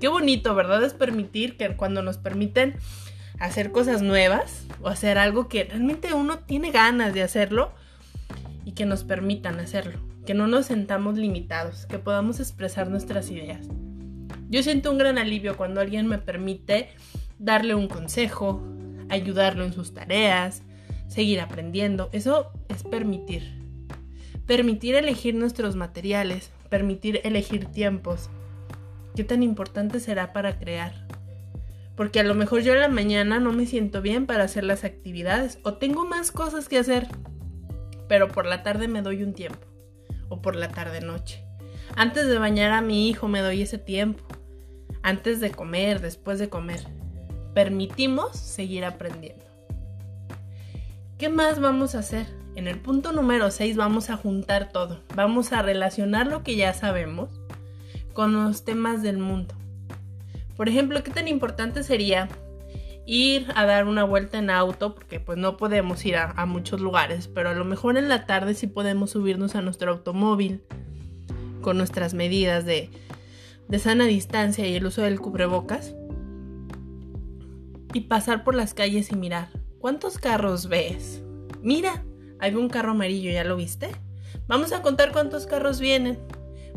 Qué 0.00 0.08
bonito, 0.08 0.54
¿verdad? 0.54 0.84
Es 0.84 0.94
permitir 0.94 1.56
que 1.56 1.76
cuando 1.76 2.02
nos 2.02 2.18
permiten 2.18 2.74
hacer 3.38 3.72
cosas 3.72 4.02
nuevas 4.02 4.66
o 4.80 4.88
hacer 4.88 5.18
algo 5.18 5.48
que 5.48 5.64
realmente 5.64 6.14
uno 6.14 6.40
tiene 6.40 6.70
ganas 6.70 7.14
de 7.14 7.22
hacerlo 7.22 7.72
y 8.64 8.72
que 8.72 8.84
nos 8.84 9.04
permitan 9.04 9.60
hacerlo, 9.60 10.00
que 10.26 10.34
no 10.34 10.48
nos 10.48 10.66
sentamos 10.66 11.16
limitados, 11.16 11.86
que 11.86 11.98
podamos 11.98 12.40
expresar 12.40 12.88
nuestras 12.88 13.30
ideas. 13.30 13.66
Yo 14.48 14.62
siento 14.62 14.90
un 14.90 14.98
gran 14.98 15.18
alivio 15.18 15.56
cuando 15.56 15.80
alguien 15.80 16.06
me 16.06 16.18
permite 16.18 16.88
darle 17.38 17.74
un 17.74 17.88
consejo, 17.88 18.62
ayudarlo 19.08 19.64
en 19.64 19.72
sus 19.72 19.94
tareas, 19.94 20.62
seguir 21.08 21.40
aprendiendo. 21.40 22.08
Eso 22.12 22.52
es 22.68 22.82
permitir. 22.82 23.62
Permitir 24.46 24.94
elegir 24.94 25.34
nuestros 25.34 25.76
materiales, 25.76 26.50
permitir 26.68 27.20
elegir 27.24 27.66
tiempos. 27.66 28.30
¿Qué 29.14 29.24
tan 29.24 29.42
importante 29.42 30.00
será 30.00 30.32
para 30.32 30.58
crear? 30.58 31.06
Porque 31.96 32.20
a 32.20 32.24
lo 32.24 32.34
mejor 32.34 32.60
yo 32.60 32.74
en 32.74 32.80
la 32.80 32.88
mañana 32.88 33.40
no 33.40 33.52
me 33.52 33.66
siento 33.66 34.02
bien 34.02 34.26
para 34.26 34.44
hacer 34.44 34.64
las 34.64 34.84
actividades 34.84 35.58
o 35.62 35.74
tengo 35.74 36.04
más 36.04 36.30
cosas 36.30 36.68
que 36.68 36.78
hacer, 36.78 37.08
pero 38.08 38.28
por 38.28 38.46
la 38.46 38.62
tarde 38.62 38.86
me 38.86 39.02
doy 39.02 39.22
un 39.22 39.32
tiempo 39.32 39.66
o 40.28 40.42
por 40.42 40.56
la 40.56 40.68
tarde 40.68 41.00
noche. 41.00 41.42
Antes 41.94 42.26
de 42.26 42.38
bañar 42.38 42.72
a 42.72 42.82
mi 42.82 43.08
hijo 43.08 43.28
me 43.28 43.40
doy 43.40 43.62
ese 43.62 43.78
tiempo. 43.78 44.22
Antes 45.02 45.40
de 45.40 45.50
comer, 45.50 46.00
después 46.00 46.38
de 46.38 46.48
comer. 46.48 46.80
Permitimos 47.56 48.36
seguir 48.36 48.84
aprendiendo. 48.84 49.42
¿Qué 51.16 51.30
más 51.30 51.58
vamos 51.58 51.94
a 51.94 52.00
hacer? 52.00 52.26
En 52.54 52.68
el 52.68 52.78
punto 52.78 53.12
número 53.12 53.50
6 53.50 53.78
vamos 53.78 54.10
a 54.10 54.18
juntar 54.18 54.68
todo. 54.68 55.00
Vamos 55.14 55.54
a 55.54 55.62
relacionar 55.62 56.26
lo 56.26 56.42
que 56.42 56.56
ya 56.56 56.74
sabemos 56.74 57.30
con 58.12 58.34
los 58.34 58.66
temas 58.66 59.02
del 59.02 59.16
mundo. 59.16 59.54
Por 60.54 60.68
ejemplo, 60.68 61.02
¿qué 61.02 61.10
tan 61.10 61.28
importante 61.28 61.82
sería 61.82 62.28
ir 63.06 63.46
a 63.54 63.64
dar 63.64 63.86
una 63.86 64.04
vuelta 64.04 64.36
en 64.36 64.50
auto? 64.50 64.94
Porque 64.94 65.18
pues 65.18 65.38
no 65.38 65.56
podemos 65.56 66.04
ir 66.04 66.16
a, 66.18 66.44
muchos 66.44 66.82
lugares, 66.82 67.26
pero 67.26 67.48
a 67.48 67.54
lo 67.54 67.64
mejor 67.64 67.96
en 67.96 68.10
la 68.10 68.26
tarde 68.26 68.52
sí 68.52 68.66
podemos 68.66 69.12
subirnos 69.12 69.54
a 69.54 69.62
nuestro 69.62 69.92
automóvil 69.92 70.62
con 71.62 71.78
nuestras 71.78 72.12
medidas 72.12 72.66
de, 72.66 72.90
de 73.66 73.78
sana 73.78 74.04
distancia 74.04 74.68
y 74.68 74.76
el 74.76 74.84
uso 74.84 75.00
del 75.00 75.18
cubrebocas 75.20 75.95
y 77.96 78.02
pasar 78.02 78.44
por 78.44 78.54
las 78.54 78.74
calles 78.74 79.10
y 79.10 79.16
mirar 79.16 79.48
¿Cuántos 79.78 80.18
carros 80.18 80.68
ves? 80.68 81.22
Mira, 81.62 82.04
hay 82.40 82.54
un 82.54 82.68
carro 82.68 82.90
amarillo, 82.90 83.30
¿ya 83.30 83.42
lo 83.42 83.56
viste? 83.56 83.88
Vamos 84.46 84.72
a 84.72 84.82
contar 84.82 85.12
cuántos 85.12 85.46
carros 85.46 85.80
vienen, 85.80 86.18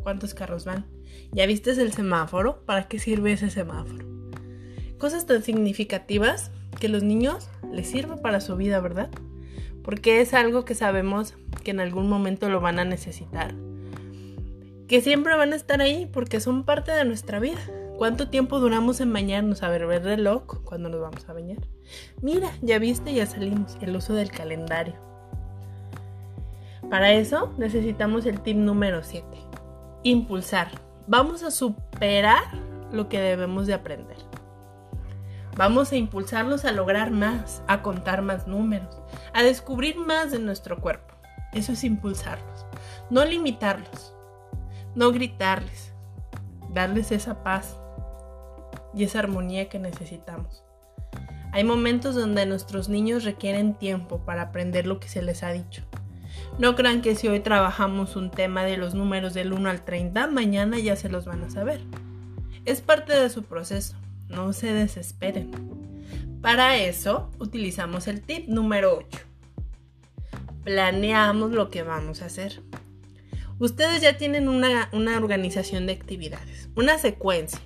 cuántos 0.01 0.33
carros 0.33 0.63
van. 0.63 0.85
¿Ya 1.33 1.45
viste 1.45 1.71
el 1.71 1.91
semáforo? 1.91 2.63
¿Para 2.65 2.87
qué 2.87 2.99
sirve 2.99 3.33
ese 3.33 3.49
semáforo? 3.49 4.05
Cosas 4.97 5.25
tan 5.25 5.43
significativas 5.43 6.51
que 6.79 6.87
los 6.87 7.03
niños 7.03 7.49
les 7.69 7.89
sirve 7.89 8.15
para 8.15 8.39
su 8.39 8.55
vida, 8.55 8.79
¿verdad? 8.79 9.09
Porque 9.83 10.21
es 10.21 10.33
algo 10.33 10.63
que 10.63 10.75
sabemos 10.75 11.33
que 11.65 11.71
en 11.71 11.81
algún 11.81 12.07
momento 12.07 12.47
lo 12.47 12.61
van 12.61 12.79
a 12.79 12.85
necesitar. 12.85 13.55
Que 14.87 15.01
siempre 15.01 15.35
van 15.35 15.51
a 15.51 15.57
estar 15.57 15.81
ahí 15.81 16.05
porque 16.05 16.39
son 16.39 16.63
parte 16.63 16.93
de 16.93 17.03
nuestra 17.03 17.39
vida. 17.39 17.59
¿Cuánto 17.99 18.29
tiempo 18.29 18.61
duramos 18.61 19.01
en 19.01 19.11
bañarnos? 19.11 19.61
A 19.61 19.67
ver, 19.67 19.85
ver 19.85 20.05
reloj 20.05 20.63
cuando 20.63 20.87
nos 20.87 21.01
vamos 21.01 21.27
a 21.27 21.33
bañar. 21.33 21.57
Mira, 22.21 22.49
ya 22.61 22.79
viste, 22.79 23.13
ya 23.13 23.25
salimos. 23.25 23.77
El 23.81 23.93
uso 23.93 24.13
del 24.13 24.31
calendario. 24.31 24.95
Para 26.89 27.11
eso 27.11 27.53
necesitamos 27.57 28.25
el 28.25 28.39
tip 28.39 28.55
número 28.55 29.03
7. 29.03 29.27
Impulsar. 30.03 30.69
Vamos 31.07 31.43
a 31.43 31.51
superar 31.51 32.43
lo 32.93 33.09
que 33.09 33.19
debemos 33.19 33.67
de 33.67 33.73
aprender. 33.73 34.15
Vamos 35.57 35.91
a 35.91 35.97
impulsarlos 35.97 36.63
a 36.63 36.71
lograr 36.71 37.11
más, 37.11 37.61
a 37.67 37.81
contar 37.81 38.21
más 38.21 38.47
números, 38.47 38.97
a 39.33 39.43
descubrir 39.43 39.97
más 39.97 40.31
de 40.31 40.39
nuestro 40.39 40.79
cuerpo. 40.79 41.15
Eso 41.51 41.73
es 41.73 41.83
impulsarlos. 41.83 42.65
No 43.09 43.25
limitarlos. 43.25 44.15
No 44.95 45.11
gritarles. 45.11 45.93
Darles 46.73 47.11
esa 47.11 47.43
paz, 47.43 47.78
y 48.93 49.03
esa 49.03 49.19
armonía 49.19 49.69
que 49.69 49.79
necesitamos. 49.79 50.63
Hay 51.51 51.63
momentos 51.63 52.15
donde 52.15 52.45
nuestros 52.45 52.89
niños 52.89 53.23
requieren 53.23 53.73
tiempo 53.73 54.19
para 54.19 54.43
aprender 54.43 54.85
lo 54.85 54.99
que 54.99 55.07
se 55.07 55.21
les 55.21 55.43
ha 55.43 55.51
dicho. 55.51 55.83
No 56.59 56.75
crean 56.75 57.01
que 57.01 57.15
si 57.15 57.27
hoy 57.27 57.39
trabajamos 57.39 58.15
un 58.15 58.29
tema 58.29 58.63
de 58.63 58.77
los 58.77 58.93
números 58.93 59.33
del 59.33 59.53
1 59.53 59.69
al 59.69 59.83
30, 59.83 60.27
mañana 60.27 60.77
ya 60.77 60.95
se 60.95 61.09
los 61.09 61.25
van 61.25 61.43
a 61.43 61.49
saber. 61.49 61.81
Es 62.65 62.81
parte 62.81 63.13
de 63.13 63.29
su 63.29 63.43
proceso, 63.43 63.95
no 64.27 64.53
se 64.53 64.73
desesperen. 64.73 65.51
Para 66.41 66.77
eso 66.77 67.31
utilizamos 67.39 68.07
el 68.07 68.21
tip 68.21 68.47
número 68.47 68.97
8. 68.97 69.19
Planeamos 70.63 71.51
lo 71.51 71.69
que 71.69 71.83
vamos 71.83 72.21
a 72.21 72.25
hacer. 72.25 72.61
Ustedes 73.57 74.01
ya 74.01 74.17
tienen 74.17 74.47
una, 74.47 74.89
una 74.93 75.17
organización 75.17 75.87
de 75.87 75.93
actividades, 75.93 76.69
una 76.75 76.97
secuencia 76.97 77.59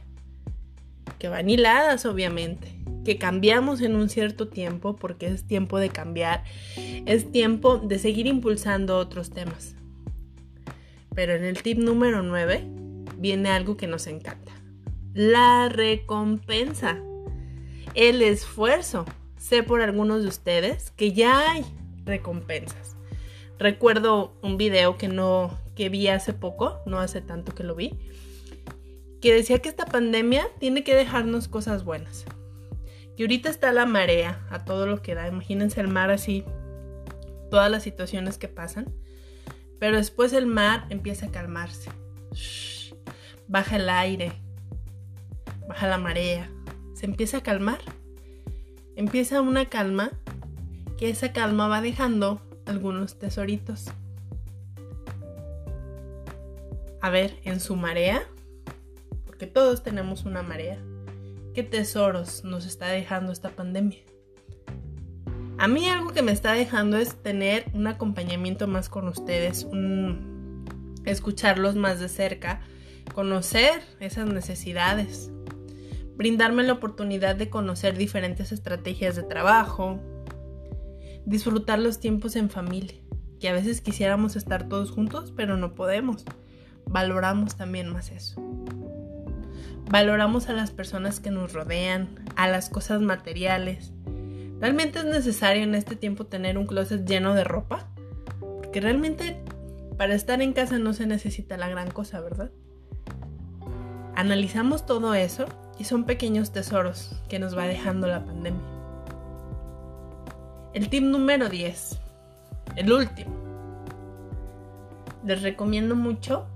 que 1.23 1.29
van 1.29 1.49
hiladas 1.49 2.05
obviamente, 2.05 2.67
que 3.05 3.17
cambiamos 3.17 3.79
en 3.79 3.95
un 3.95 4.09
cierto 4.09 4.49
tiempo 4.49 4.97
porque 4.97 5.27
es 5.27 5.47
tiempo 5.47 5.79
de 5.79 5.87
cambiar, 5.87 6.43
es 7.05 7.31
tiempo 7.31 7.77
de 7.77 7.97
seguir 7.97 8.27
impulsando 8.27 8.97
otros 8.97 9.29
temas. 9.29 9.73
Pero 11.15 11.33
en 11.33 11.45
el 11.45 11.63
tip 11.63 11.77
número 11.77 12.23
9 12.23 12.67
viene 13.19 13.51
algo 13.51 13.77
que 13.77 13.87
nos 13.87 14.05
encanta. 14.07 14.51
La 15.13 15.69
recompensa. 15.69 17.01
El 17.93 18.21
esfuerzo. 18.21 19.05
Sé 19.37 19.63
por 19.63 19.79
algunos 19.79 20.23
de 20.23 20.27
ustedes 20.27 20.91
que 20.91 21.13
ya 21.13 21.51
hay 21.51 21.63
recompensas. 22.03 22.97
Recuerdo 23.57 24.35
un 24.41 24.57
video 24.57 24.97
que 24.97 25.07
no 25.07 25.57
que 25.73 25.87
vi 25.87 26.09
hace 26.09 26.33
poco, 26.33 26.81
no 26.85 26.99
hace 26.99 27.21
tanto 27.21 27.55
que 27.55 27.63
lo 27.63 27.75
vi, 27.75 27.97
que 29.23 29.33
decía 29.33 29.59
que 29.59 29.69
esta 29.69 29.85
pandemia 29.85 30.49
tiene 30.59 30.83
que 30.83 30.93
dejarnos 30.93 31.47
cosas 31.47 31.85
buenas. 31.85 32.25
Y 33.15 33.21
ahorita 33.21 33.49
está 33.49 33.71
la 33.71 33.85
marea 33.85 34.45
a 34.49 34.65
todo 34.65 34.85
lo 34.85 35.01
que 35.01 35.15
da. 35.15 35.29
Imagínense 35.29 35.79
el 35.79 35.87
mar 35.87 36.11
así, 36.11 36.43
todas 37.49 37.71
las 37.71 37.83
situaciones 37.83 38.37
que 38.37 38.49
pasan. 38.49 38.93
Pero 39.79 39.95
después 39.95 40.33
el 40.33 40.45
mar 40.45 40.87
empieza 40.89 41.27
a 41.27 41.31
calmarse. 41.31 41.89
baja 43.47 43.77
el 43.77 43.87
aire, 43.87 44.33
baja 45.69 45.87
la 45.87 45.97
marea, 45.97 46.51
se 46.93 47.05
empieza 47.05 47.37
a 47.37 47.43
calmar. 47.43 47.79
Empieza 48.97 49.39
una 49.39 49.69
calma 49.69 50.11
que 50.97 51.09
esa 51.09 51.31
calma 51.31 51.69
va 51.69 51.79
dejando 51.79 52.41
algunos 52.65 53.17
tesoritos. 53.19 53.85
A 56.99 57.09
ver, 57.09 57.39
en 57.45 57.61
su 57.61 57.77
marea, 57.77 58.27
todos 59.47 59.83
tenemos 59.83 60.25
una 60.25 60.43
marea, 60.43 60.79
¿qué 61.53 61.63
tesoros 61.63 62.43
nos 62.43 62.65
está 62.65 62.87
dejando 62.87 63.31
esta 63.31 63.49
pandemia? 63.49 63.99
A 65.57 65.67
mí 65.67 65.87
algo 65.87 66.11
que 66.11 66.23
me 66.23 66.31
está 66.31 66.53
dejando 66.53 66.97
es 66.97 67.15
tener 67.21 67.65
un 67.73 67.87
acompañamiento 67.87 68.67
más 68.67 68.89
con 68.89 69.07
ustedes, 69.07 69.67
escucharlos 71.05 71.75
más 71.75 71.99
de 71.99 72.09
cerca, 72.09 72.61
conocer 73.13 73.81
esas 73.99 74.27
necesidades, 74.27 75.31
brindarme 76.15 76.63
la 76.63 76.73
oportunidad 76.73 77.35
de 77.35 77.49
conocer 77.49 77.97
diferentes 77.97 78.51
estrategias 78.51 79.15
de 79.15 79.23
trabajo, 79.23 79.99
disfrutar 81.25 81.79
los 81.79 81.99
tiempos 81.99 82.35
en 82.35 82.49
familia, 82.49 82.97
que 83.39 83.49
a 83.49 83.53
veces 83.53 83.81
quisiéramos 83.81 84.35
estar 84.35 84.67
todos 84.67 84.91
juntos, 84.91 85.33
pero 85.35 85.55
no 85.55 85.75
podemos. 85.75 86.25
Valoramos 86.85 87.55
también 87.55 87.89
más 87.89 88.11
eso. 88.11 88.41
Valoramos 89.93 90.49
a 90.49 90.53
las 90.53 90.71
personas 90.71 91.19
que 91.19 91.29
nos 91.29 91.53
rodean, 91.53 92.09
a 92.35 92.47
las 92.47 92.67
cosas 92.67 92.99
materiales. 92.99 93.91
¿Realmente 94.59 94.97
es 94.97 95.05
necesario 95.05 95.61
en 95.61 95.75
este 95.75 95.95
tiempo 95.95 96.25
tener 96.25 96.57
un 96.57 96.65
closet 96.65 97.05
lleno 97.05 97.35
de 97.35 97.43
ropa? 97.43 97.85
Porque 98.39 98.81
realmente 98.81 99.37
para 99.95 100.15
estar 100.15 100.41
en 100.41 100.53
casa 100.53 100.79
no 100.79 100.93
se 100.93 101.05
necesita 101.05 101.57
la 101.57 101.69
gran 101.69 101.91
cosa, 101.91 102.21
¿verdad? 102.21 102.49
Analizamos 104.15 104.87
todo 104.87 105.13
eso 105.13 105.45
y 105.77 105.83
son 105.83 106.05
pequeños 106.05 106.51
tesoros 106.51 107.21
que 107.29 107.37
nos 107.37 107.55
va 107.55 107.67
dejando 107.67 108.07
la 108.07 108.25
pandemia. 108.25 108.63
El 110.73 110.89
tip 110.89 111.03
número 111.03 111.49
10, 111.49 111.99
el 112.77 112.91
último. 112.91 113.35
Les 115.23 115.43
recomiendo 115.43 115.95
mucho 115.95 116.47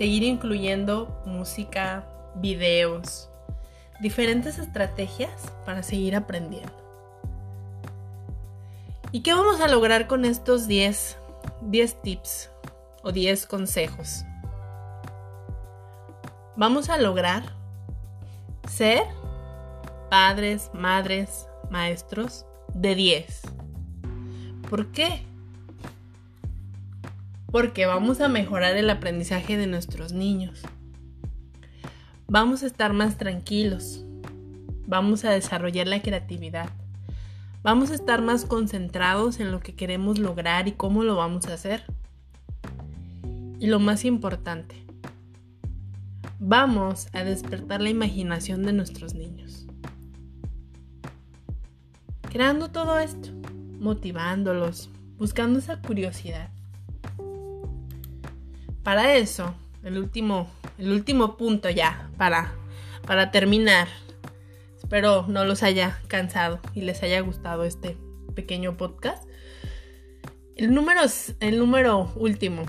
seguir 0.00 0.22
incluyendo 0.22 1.14
música, 1.26 2.06
videos, 2.36 3.28
diferentes 4.00 4.58
estrategias 4.58 5.52
para 5.66 5.82
seguir 5.82 6.16
aprendiendo. 6.16 6.72
¿Y 9.12 9.20
qué 9.20 9.34
vamos 9.34 9.60
a 9.60 9.68
lograr 9.68 10.06
con 10.06 10.24
estos 10.24 10.66
10, 10.66 11.18
10 11.60 12.00
tips 12.00 12.50
o 13.02 13.12
10 13.12 13.44
consejos? 13.44 14.24
Vamos 16.56 16.88
a 16.88 16.96
lograr 16.96 17.42
ser 18.66 19.02
padres, 20.08 20.70
madres, 20.72 21.46
maestros 21.68 22.46
de 22.72 22.94
10. 22.94 23.42
¿Por 24.70 24.92
qué? 24.92 25.29
Porque 27.50 27.86
vamos 27.86 28.20
a 28.20 28.28
mejorar 28.28 28.76
el 28.76 28.88
aprendizaje 28.90 29.56
de 29.56 29.66
nuestros 29.66 30.12
niños. 30.12 30.62
Vamos 32.28 32.62
a 32.62 32.66
estar 32.66 32.92
más 32.92 33.18
tranquilos. 33.18 34.04
Vamos 34.86 35.24
a 35.24 35.30
desarrollar 35.30 35.88
la 35.88 36.00
creatividad. 36.00 36.70
Vamos 37.64 37.90
a 37.90 37.94
estar 37.94 38.22
más 38.22 38.44
concentrados 38.44 39.40
en 39.40 39.50
lo 39.50 39.58
que 39.58 39.74
queremos 39.74 40.20
lograr 40.20 40.68
y 40.68 40.72
cómo 40.72 41.02
lo 41.02 41.16
vamos 41.16 41.46
a 41.48 41.54
hacer. 41.54 41.82
Y 43.58 43.66
lo 43.66 43.80
más 43.80 44.04
importante, 44.04 44.76
vamos 46.38 47.08
a 47.12 47.24
despertar 47.24 47.80
la 47.80 47.90
imaginación 47.90 48.62
de 48.62 48.72
nuestros 48.72 49.14
niños. 49.14 49.66
Creando 52.30 52.70
todo 52.70 53.00
esto, 53.00 53.30
motivándolos, 53.80 54.88
buscando 55.18 55.58
esa 55.58 55.82
curiosidad. 55.82 56.48
Para 58.82 59.16
eso, 59.16 59.54
el 59.82 59.98
último, 59.98 60.50
el 60.78 60.90
último 60.92 61.36
punto 61.36 61.68
ya, 61.70 62.10
para, 62.16 62.52
para 63.06 63.30
terminar. 63.30 63.88
Espero 64.76 65.26
no 65.28 65.44
los 65.44 65.62
haya 65.62 66.00
cansado 66.08 66.60
y 66.74 66.80
les 66.80 67.02
haya 67.02 67.20
gustado 67.20 67.64
este 67.64 67.96
pequeño 68.34 68.76
podcast. 68.76 69.24
El 70.56 70.74
número, 70.74 71.00
el 71.40 71.58
número 71.58 72.12
último 72.16 72.64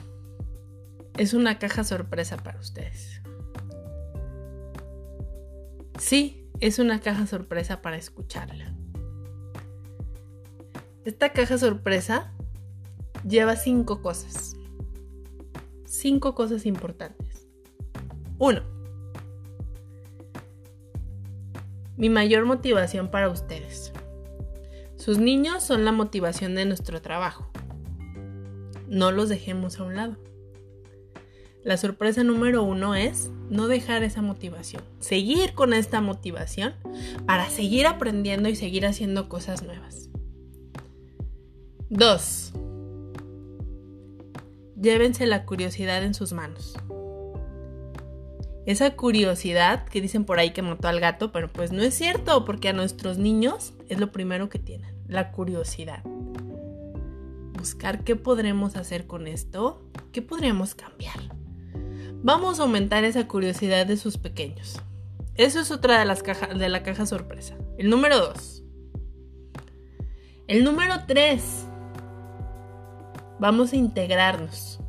es 1.17 1.33
una 1.33 1.59
caja 1.59 1.83
sorpresa 1.83 2.37
para 2.37 2.59
ustedes. 2.59 3.21
Sí, 5.97 6.49
es 6.59 6.79
una 6.79 6.99
caja 6.99 7.27
sorpresa 7.27 7.81
para 7.81 7.97
escucharla. 7.97 8.75
Esta 11.05 11.33
caja 11.33 11.57
sorpresa 11.57 12.31
lleva 13.27 13.55
cinco 13.55 14.01
cosas. 14.01 14.50
Cinco 15.91 16.35
cosas 16.35 16.65
importantes. 16.65 17.49
Uno. 18.37 18.61
Mi 21.97 22.09
mayor 22.09 22.45
motivación 22.45 23.11
para 23.11 23.27
ustedes. 23.27 23.91
Sus 24.95 25.17
niños 25.17 25.63
son 25.63 25.83
la 25.83 25.91
motivación 25.91 26.55
de 26.55 26.63
nuestro 26.63 27.01
trabajo. 27.01 27.51
No 28.87 29.11
los 29.11 29.27
dejemos 29.27 29.79
a 29.79 29.83
un 29.83 29.97
lado. 29.97 30.15
La 31.61 31.75
sorpresa 31.75 32.23
número 32.23 32.63
uno 32.63 32.95
es 32.95 33.29
no 33.49 33.67
dejar 33.67 34.03
esa 34.03 34.21
motivación, 34.21 34.83
seguir 34.99 35.51
con 35.51 35.73
esta 35.73 35.99
motivación 35.99 36.73
para 37.25 37.49
seguir 37.49 37.85
aprendiendo 37.85 38.47
y 38.47 38.55
seguir 38.55 38.85
haciendo 38.85 39.27
cosas 39.27 39.61
nuevas. 39.61 40.09
Dos, 41.89 42.53
llévense 44.81 45.25
la 45.25 45.45
curiosidad 45.45 46.03
en 46.03 46.13
sus 46.13 46.33
manos. 46.33 46.77
Esa 48.65 48.95
curiosidad 48.95 49.85
que 49.87 50.01
dicen 50.01 50.23
por 50.23 50.39
ahí 50.39 50.51
que 50.51 50.61
mató 50.61 50.87
al 50.87 50.99
gato, 50.99 51.31
pero 51.31 51.47
pues 51.47 51.71
no 51.71 51.81
es 51.81 51.93
cierto, 51.95 52.45
porque 52.45 52.69
a 52.69 52.73
nuestros 52.73 53.17
niños 53.17 53.73
es 53.89 53.99
lo 53.99 54.11
primero 54.11 54.49
que 54.49 54.59
tienen, 54.59 54.95
la 55.07 55.31
curiosidad. 55.31 56.03
Buscar 57.53 58.03
qué 58.03 58.15
podremos 58.15 58.75
hacer 58.75 59.07
con 59.07 59.27
esto, 59.27 59.83
qué 60.11 60.21
podríamos 60.21 60.75
cambiar. 60.75 61.17
Vamos 62.23 62.59
a 62.59 62.63
aumentar 62.63 63.03
esa 63.03 63.27
curiosidad 63.27 63.87
de 63.87 63.97
sus 63.97 64.17
pequeños. 64.17 64.79
Eso 65.35 65.59
es 65.59 65.71
otra 65.71 65.99
de 65.99 66.05
las 66.05 66.21
cajas 66.21 66.57
de 66.57 66.69
la 66.69 66.83
caja 66.83 67.07
sorpresa. 67.07 67.57
El 67.79 67.89
número 67.89 68.19
2. 68.19 68.63
El 70.47 70.63
número 70.63 70.93
3. 71.07 71.67
Vamos 73.41 73.73
a 73.73 73.75
integrarnos. 73.75 74.79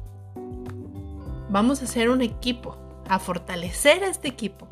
Vamos 1.48 1.80
a 1.80 1.86
hacer 1.86 2.10
un 2.10 2.20
equipo, 2.20 2.76
a 3.08 3.18
fortalecer 3.18 4.02
este 4.02 4.28
equipo. 4.28 4.68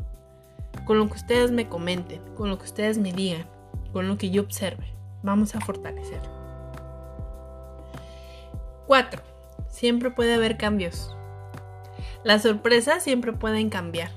Con 0.85 0.99
lo 0.99 1.07
que 1.07 1.15
ustedes 1.15 1.51
me 1.51 1.67
comenten, 1.67 2.21
con 2.35 2.51
lo 2.51 2.59
que 2.59 2.67
ustedes 2.67 2.99
me 2.99 3.11
digan, 3.11 3.47
con 3.95 4.07
lo 4.07 4.19
que 4.19 4.29
yo 4.29 4.43
observe. 4.43 4.85
Vamos 5.23 5.55
a 5.55 5.63
fortalecer. 5.63 6.21
4. 8.87 9.23
Siempre 9.71 10.11
puede 10.11 10.35
haber 10.35 10.59
cambios. 10.59 11.17
Las 12.23 12.43
sorpresas 12.43 13.03
siempre 13.03 13.33
pueden 13.33 13.71
cambiar. 13.71 14.11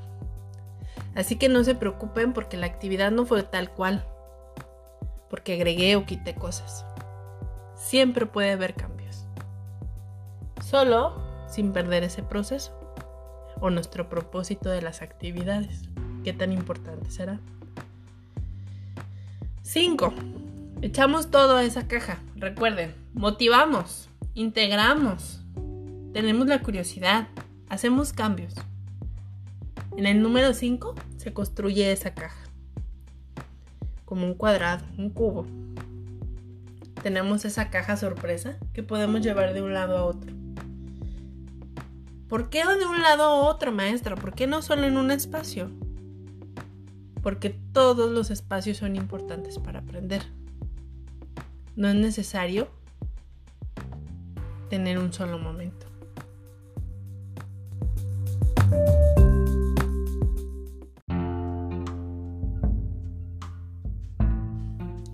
Así 1.15 1.37
que 1.37 1.47
no 1.47 1.63
se 1.63 1.73
preocupen 1.73 2.33
porque 2.33 2.57
la 2.57 2.65
actividad 2.65 3.11
no 3.11 3.25
fue 3.25 3.43
tal 3.43 3.69
cual. 3.69 4.05
Porque 5.29 5.53
agregué 5.53 5.95
o 5.95 6.05
quité 6.05 6.35
cosas. 6.35 6.85
Siempre 7.77 8.25
puede 8.25 8.51
haber 8.51 8.73
cambios. 8.73 8.92
Solo 10.73 11.13
sin 11.47 11.71
perder 11.71 12.03
ese 12.03 12.23
proceso. 12.23 12.73
O 13.61 13.69
nuestro 13.69 14.09
propósito 14.09 14.71
de 14.71 14.81
las 14.81 15.03
actividades. 15.03 15.83
¿Qué 16.23 16.33
tan 16.33 16.51
importante 16.51 17.11
será? 17.11 17.39
5. 19.61 20.11
Echamos 20.81 21.29
todo 21.29 21.57
a 21.57 21.63
esa 21.63 21.87
caja. 21.87 22.17
Recuerden, 22.35 22.95
motivamos, 23.13 24.09
integramos, 24.33 25.41
tenemos 26.11 26.47
la 26.47 26.63
curiosidad, 26.63 27.27
hacemos 27.69 28.11
cambios. 28.11 28.55
En 29.95 30.07
el 30.07 30.23
número 30.23 30.55
5 30.55 30.95
se 31.17 31.33
construye 31.33 31.91
esa 31.91 32.15
caja. 32.15 32.45
Como 34.05 34.25
un 34.25 34.33
cuadrado, 34.33 34.83
un 34.97 35.11
cubo. 35.11 35.45
Tenemos 37.03 37.45
esa 37.45 37.69
caja 37.69 37.95
sorpresa 37.95 38.57
que 38.73 38.81
podemos 38.81 39.21
llevar 39.21 39.53
de 39.53 39.61
un 39.61 39.75
lado 39.75 39.99
a 39.99 40.05
otro. 40.05 40.42
¿Por 42.33 42.49
qué 42.49 42.63
de 42.65 42.85
un 42.87 43.03
lado 43.03 43.25
a 43.25 43.35
otro, 43.35 43.71
maestra? 43.71 44.15
¿Por 44.15 44.33
qué 44.33 44.47
no 44.47 44.63
solo 44.63 44.87
en 44.87 44.97
un 44.97 45.11
espacio? 45.11 45.69
Porque 47.21 47.51
todos 47.51 48.09
los 48.09 48.31
espacios 48.31 48.77
son 48.77 48.95
importantes 48.95 49.59
para 49.59 49.81
aprender. 49.81 50.23
No 51.75 51.89
es 51.89 51.93
necesario 51.93 52.69
tener 54.67 54.97
un 54.97 55.13
solo 55.13 55.37
momento. 55.37 55.85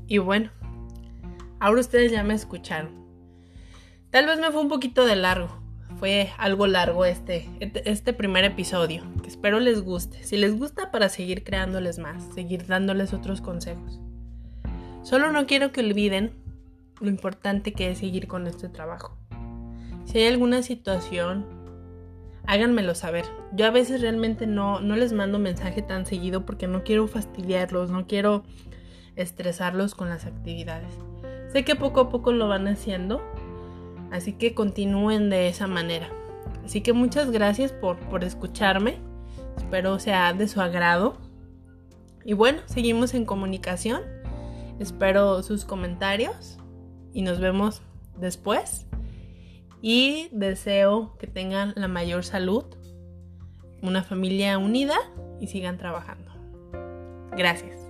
Y 0.08 0.20
bueno, 0.20 0.52
ahora 1.60 1.82
ustedes 1.82 2.14
ya 2.14 2.24
me 2.24 2.34
escucharon. 2.34 3.06
Tal 4.10 4.26
vez 4.26 4.40
me 4.40 4.52
fue 4.52 4.62
un 4.62 4.70
poquito 4.70 5.06
de 5.06 5.18
largo, 5.18 5.59
fue 6.00 6.30
algo 6.38 6.66
largo 6.66 7.04
este, 7.04 7.50
este 7.60 8.14
primer 8.14 8.46
episodio, 8.46 9.04
espero 9.28 9.60
les 9.60 9.82
guste. 9.82 10.24
Si 10.24 10.38
les 10.38 10.58
gusta, 10.58 10.92
para 10.92 11.10
seguir 11.10 11.44
creándoles 11.44 12.00
más, 12.00 12.24
seguir 12.34 12.66
dándoles 12.68 13.14
otros 13.14 13.42
consejos. 13.42 14.00
Solo 15.04 15.34
no 15.34 15.46
quiero 15.46 15.74
que 15.74 15.82
olviden 15.82 16.32
lo 17.02 17.10
importante 17.10 17.74
que 17.74 17.92
es 17.92 17.98
seguir 17.98 18.28
con 18.28 18.48
este 18.48 18.70
trabajo. 18.70 19.18
Si 20.06 20.20
hay 20.20 20.28
alguna 20.28 20.64
situación, 20.64 21.46
háganmelo 22.46 22.96
saber. 22.96 23.26
Yo 23.52 23.66
a 23.66 23.72
veces 23.72 24.00
realmente 24.00 24.48
no, 24.48 24.80
no 24.80 24.96
les 24.96 25.12
mando 25.12 25.38
mensaje 25.38 25.82
tan 25.82 26.06
seguido 26.06 26.46
porque 26.46 26.68
no 26.68 26.86
quiero 26.86 27.08
fastidiarlos, 27.10 27.92
no 27.92 28.08
quiero 28.08 28.44
estresarlos 29.18 29.96
con 29.96 30.08
las 30.08 30.26
actividades. 30.26 30.94
Sé 31.52 31.66
que 31.66 31.76
poco 31.76 32.00
a 32.00 32.10
poco 32.10 32.32
lo 32.32 32.48
van 32.48 32.68
haciendo, 32.68 33.22
así 34.12 34.34
que 34.34 34.54
continúen 34.54 35.30
de 35.30 35.48
esa 35.48 35.68
manera. 35.68 36.10
Así 36.64 36.82
que 36.82 36.94
muchas 36.94 37.32
gracias 37.32 37.72
por, 37.72 37.98
por 37.98 38.24
escucharme, 38.24 38.98
espero 39.58 40.00
sea 40.00 40.34
de 40.34 40.48
su 40.48 40.62
agrado. 40.62 41.18
Y 42.26 42.34
bueno, 42.34 42.62
seguimos 42.66 43.14
en 43.14 43.26
comunicación, 43.26 44.02
espero 44.80 45.42
sus 45.42 45.66
comentarios 45.66 46.58
y 47.14 47.22
nos 47.22 47.40
vemos 47.40 47.82
después. 48.18 48.86
Y 49.82 50.28
deseo 50.32 51.16
que 51.18 51.28
tengan 51.28 51.74
la 51.76 51.88
mayor 51.88 52.24
salud, 52.26 52.66
una 53.82 54.04
familia 54.04 54.58
unida 54.58 54.96
y 55.40 55.48
sigan 55.48 55.78
trabajando. 55.78 56.32
Gracias. 57.32 57.89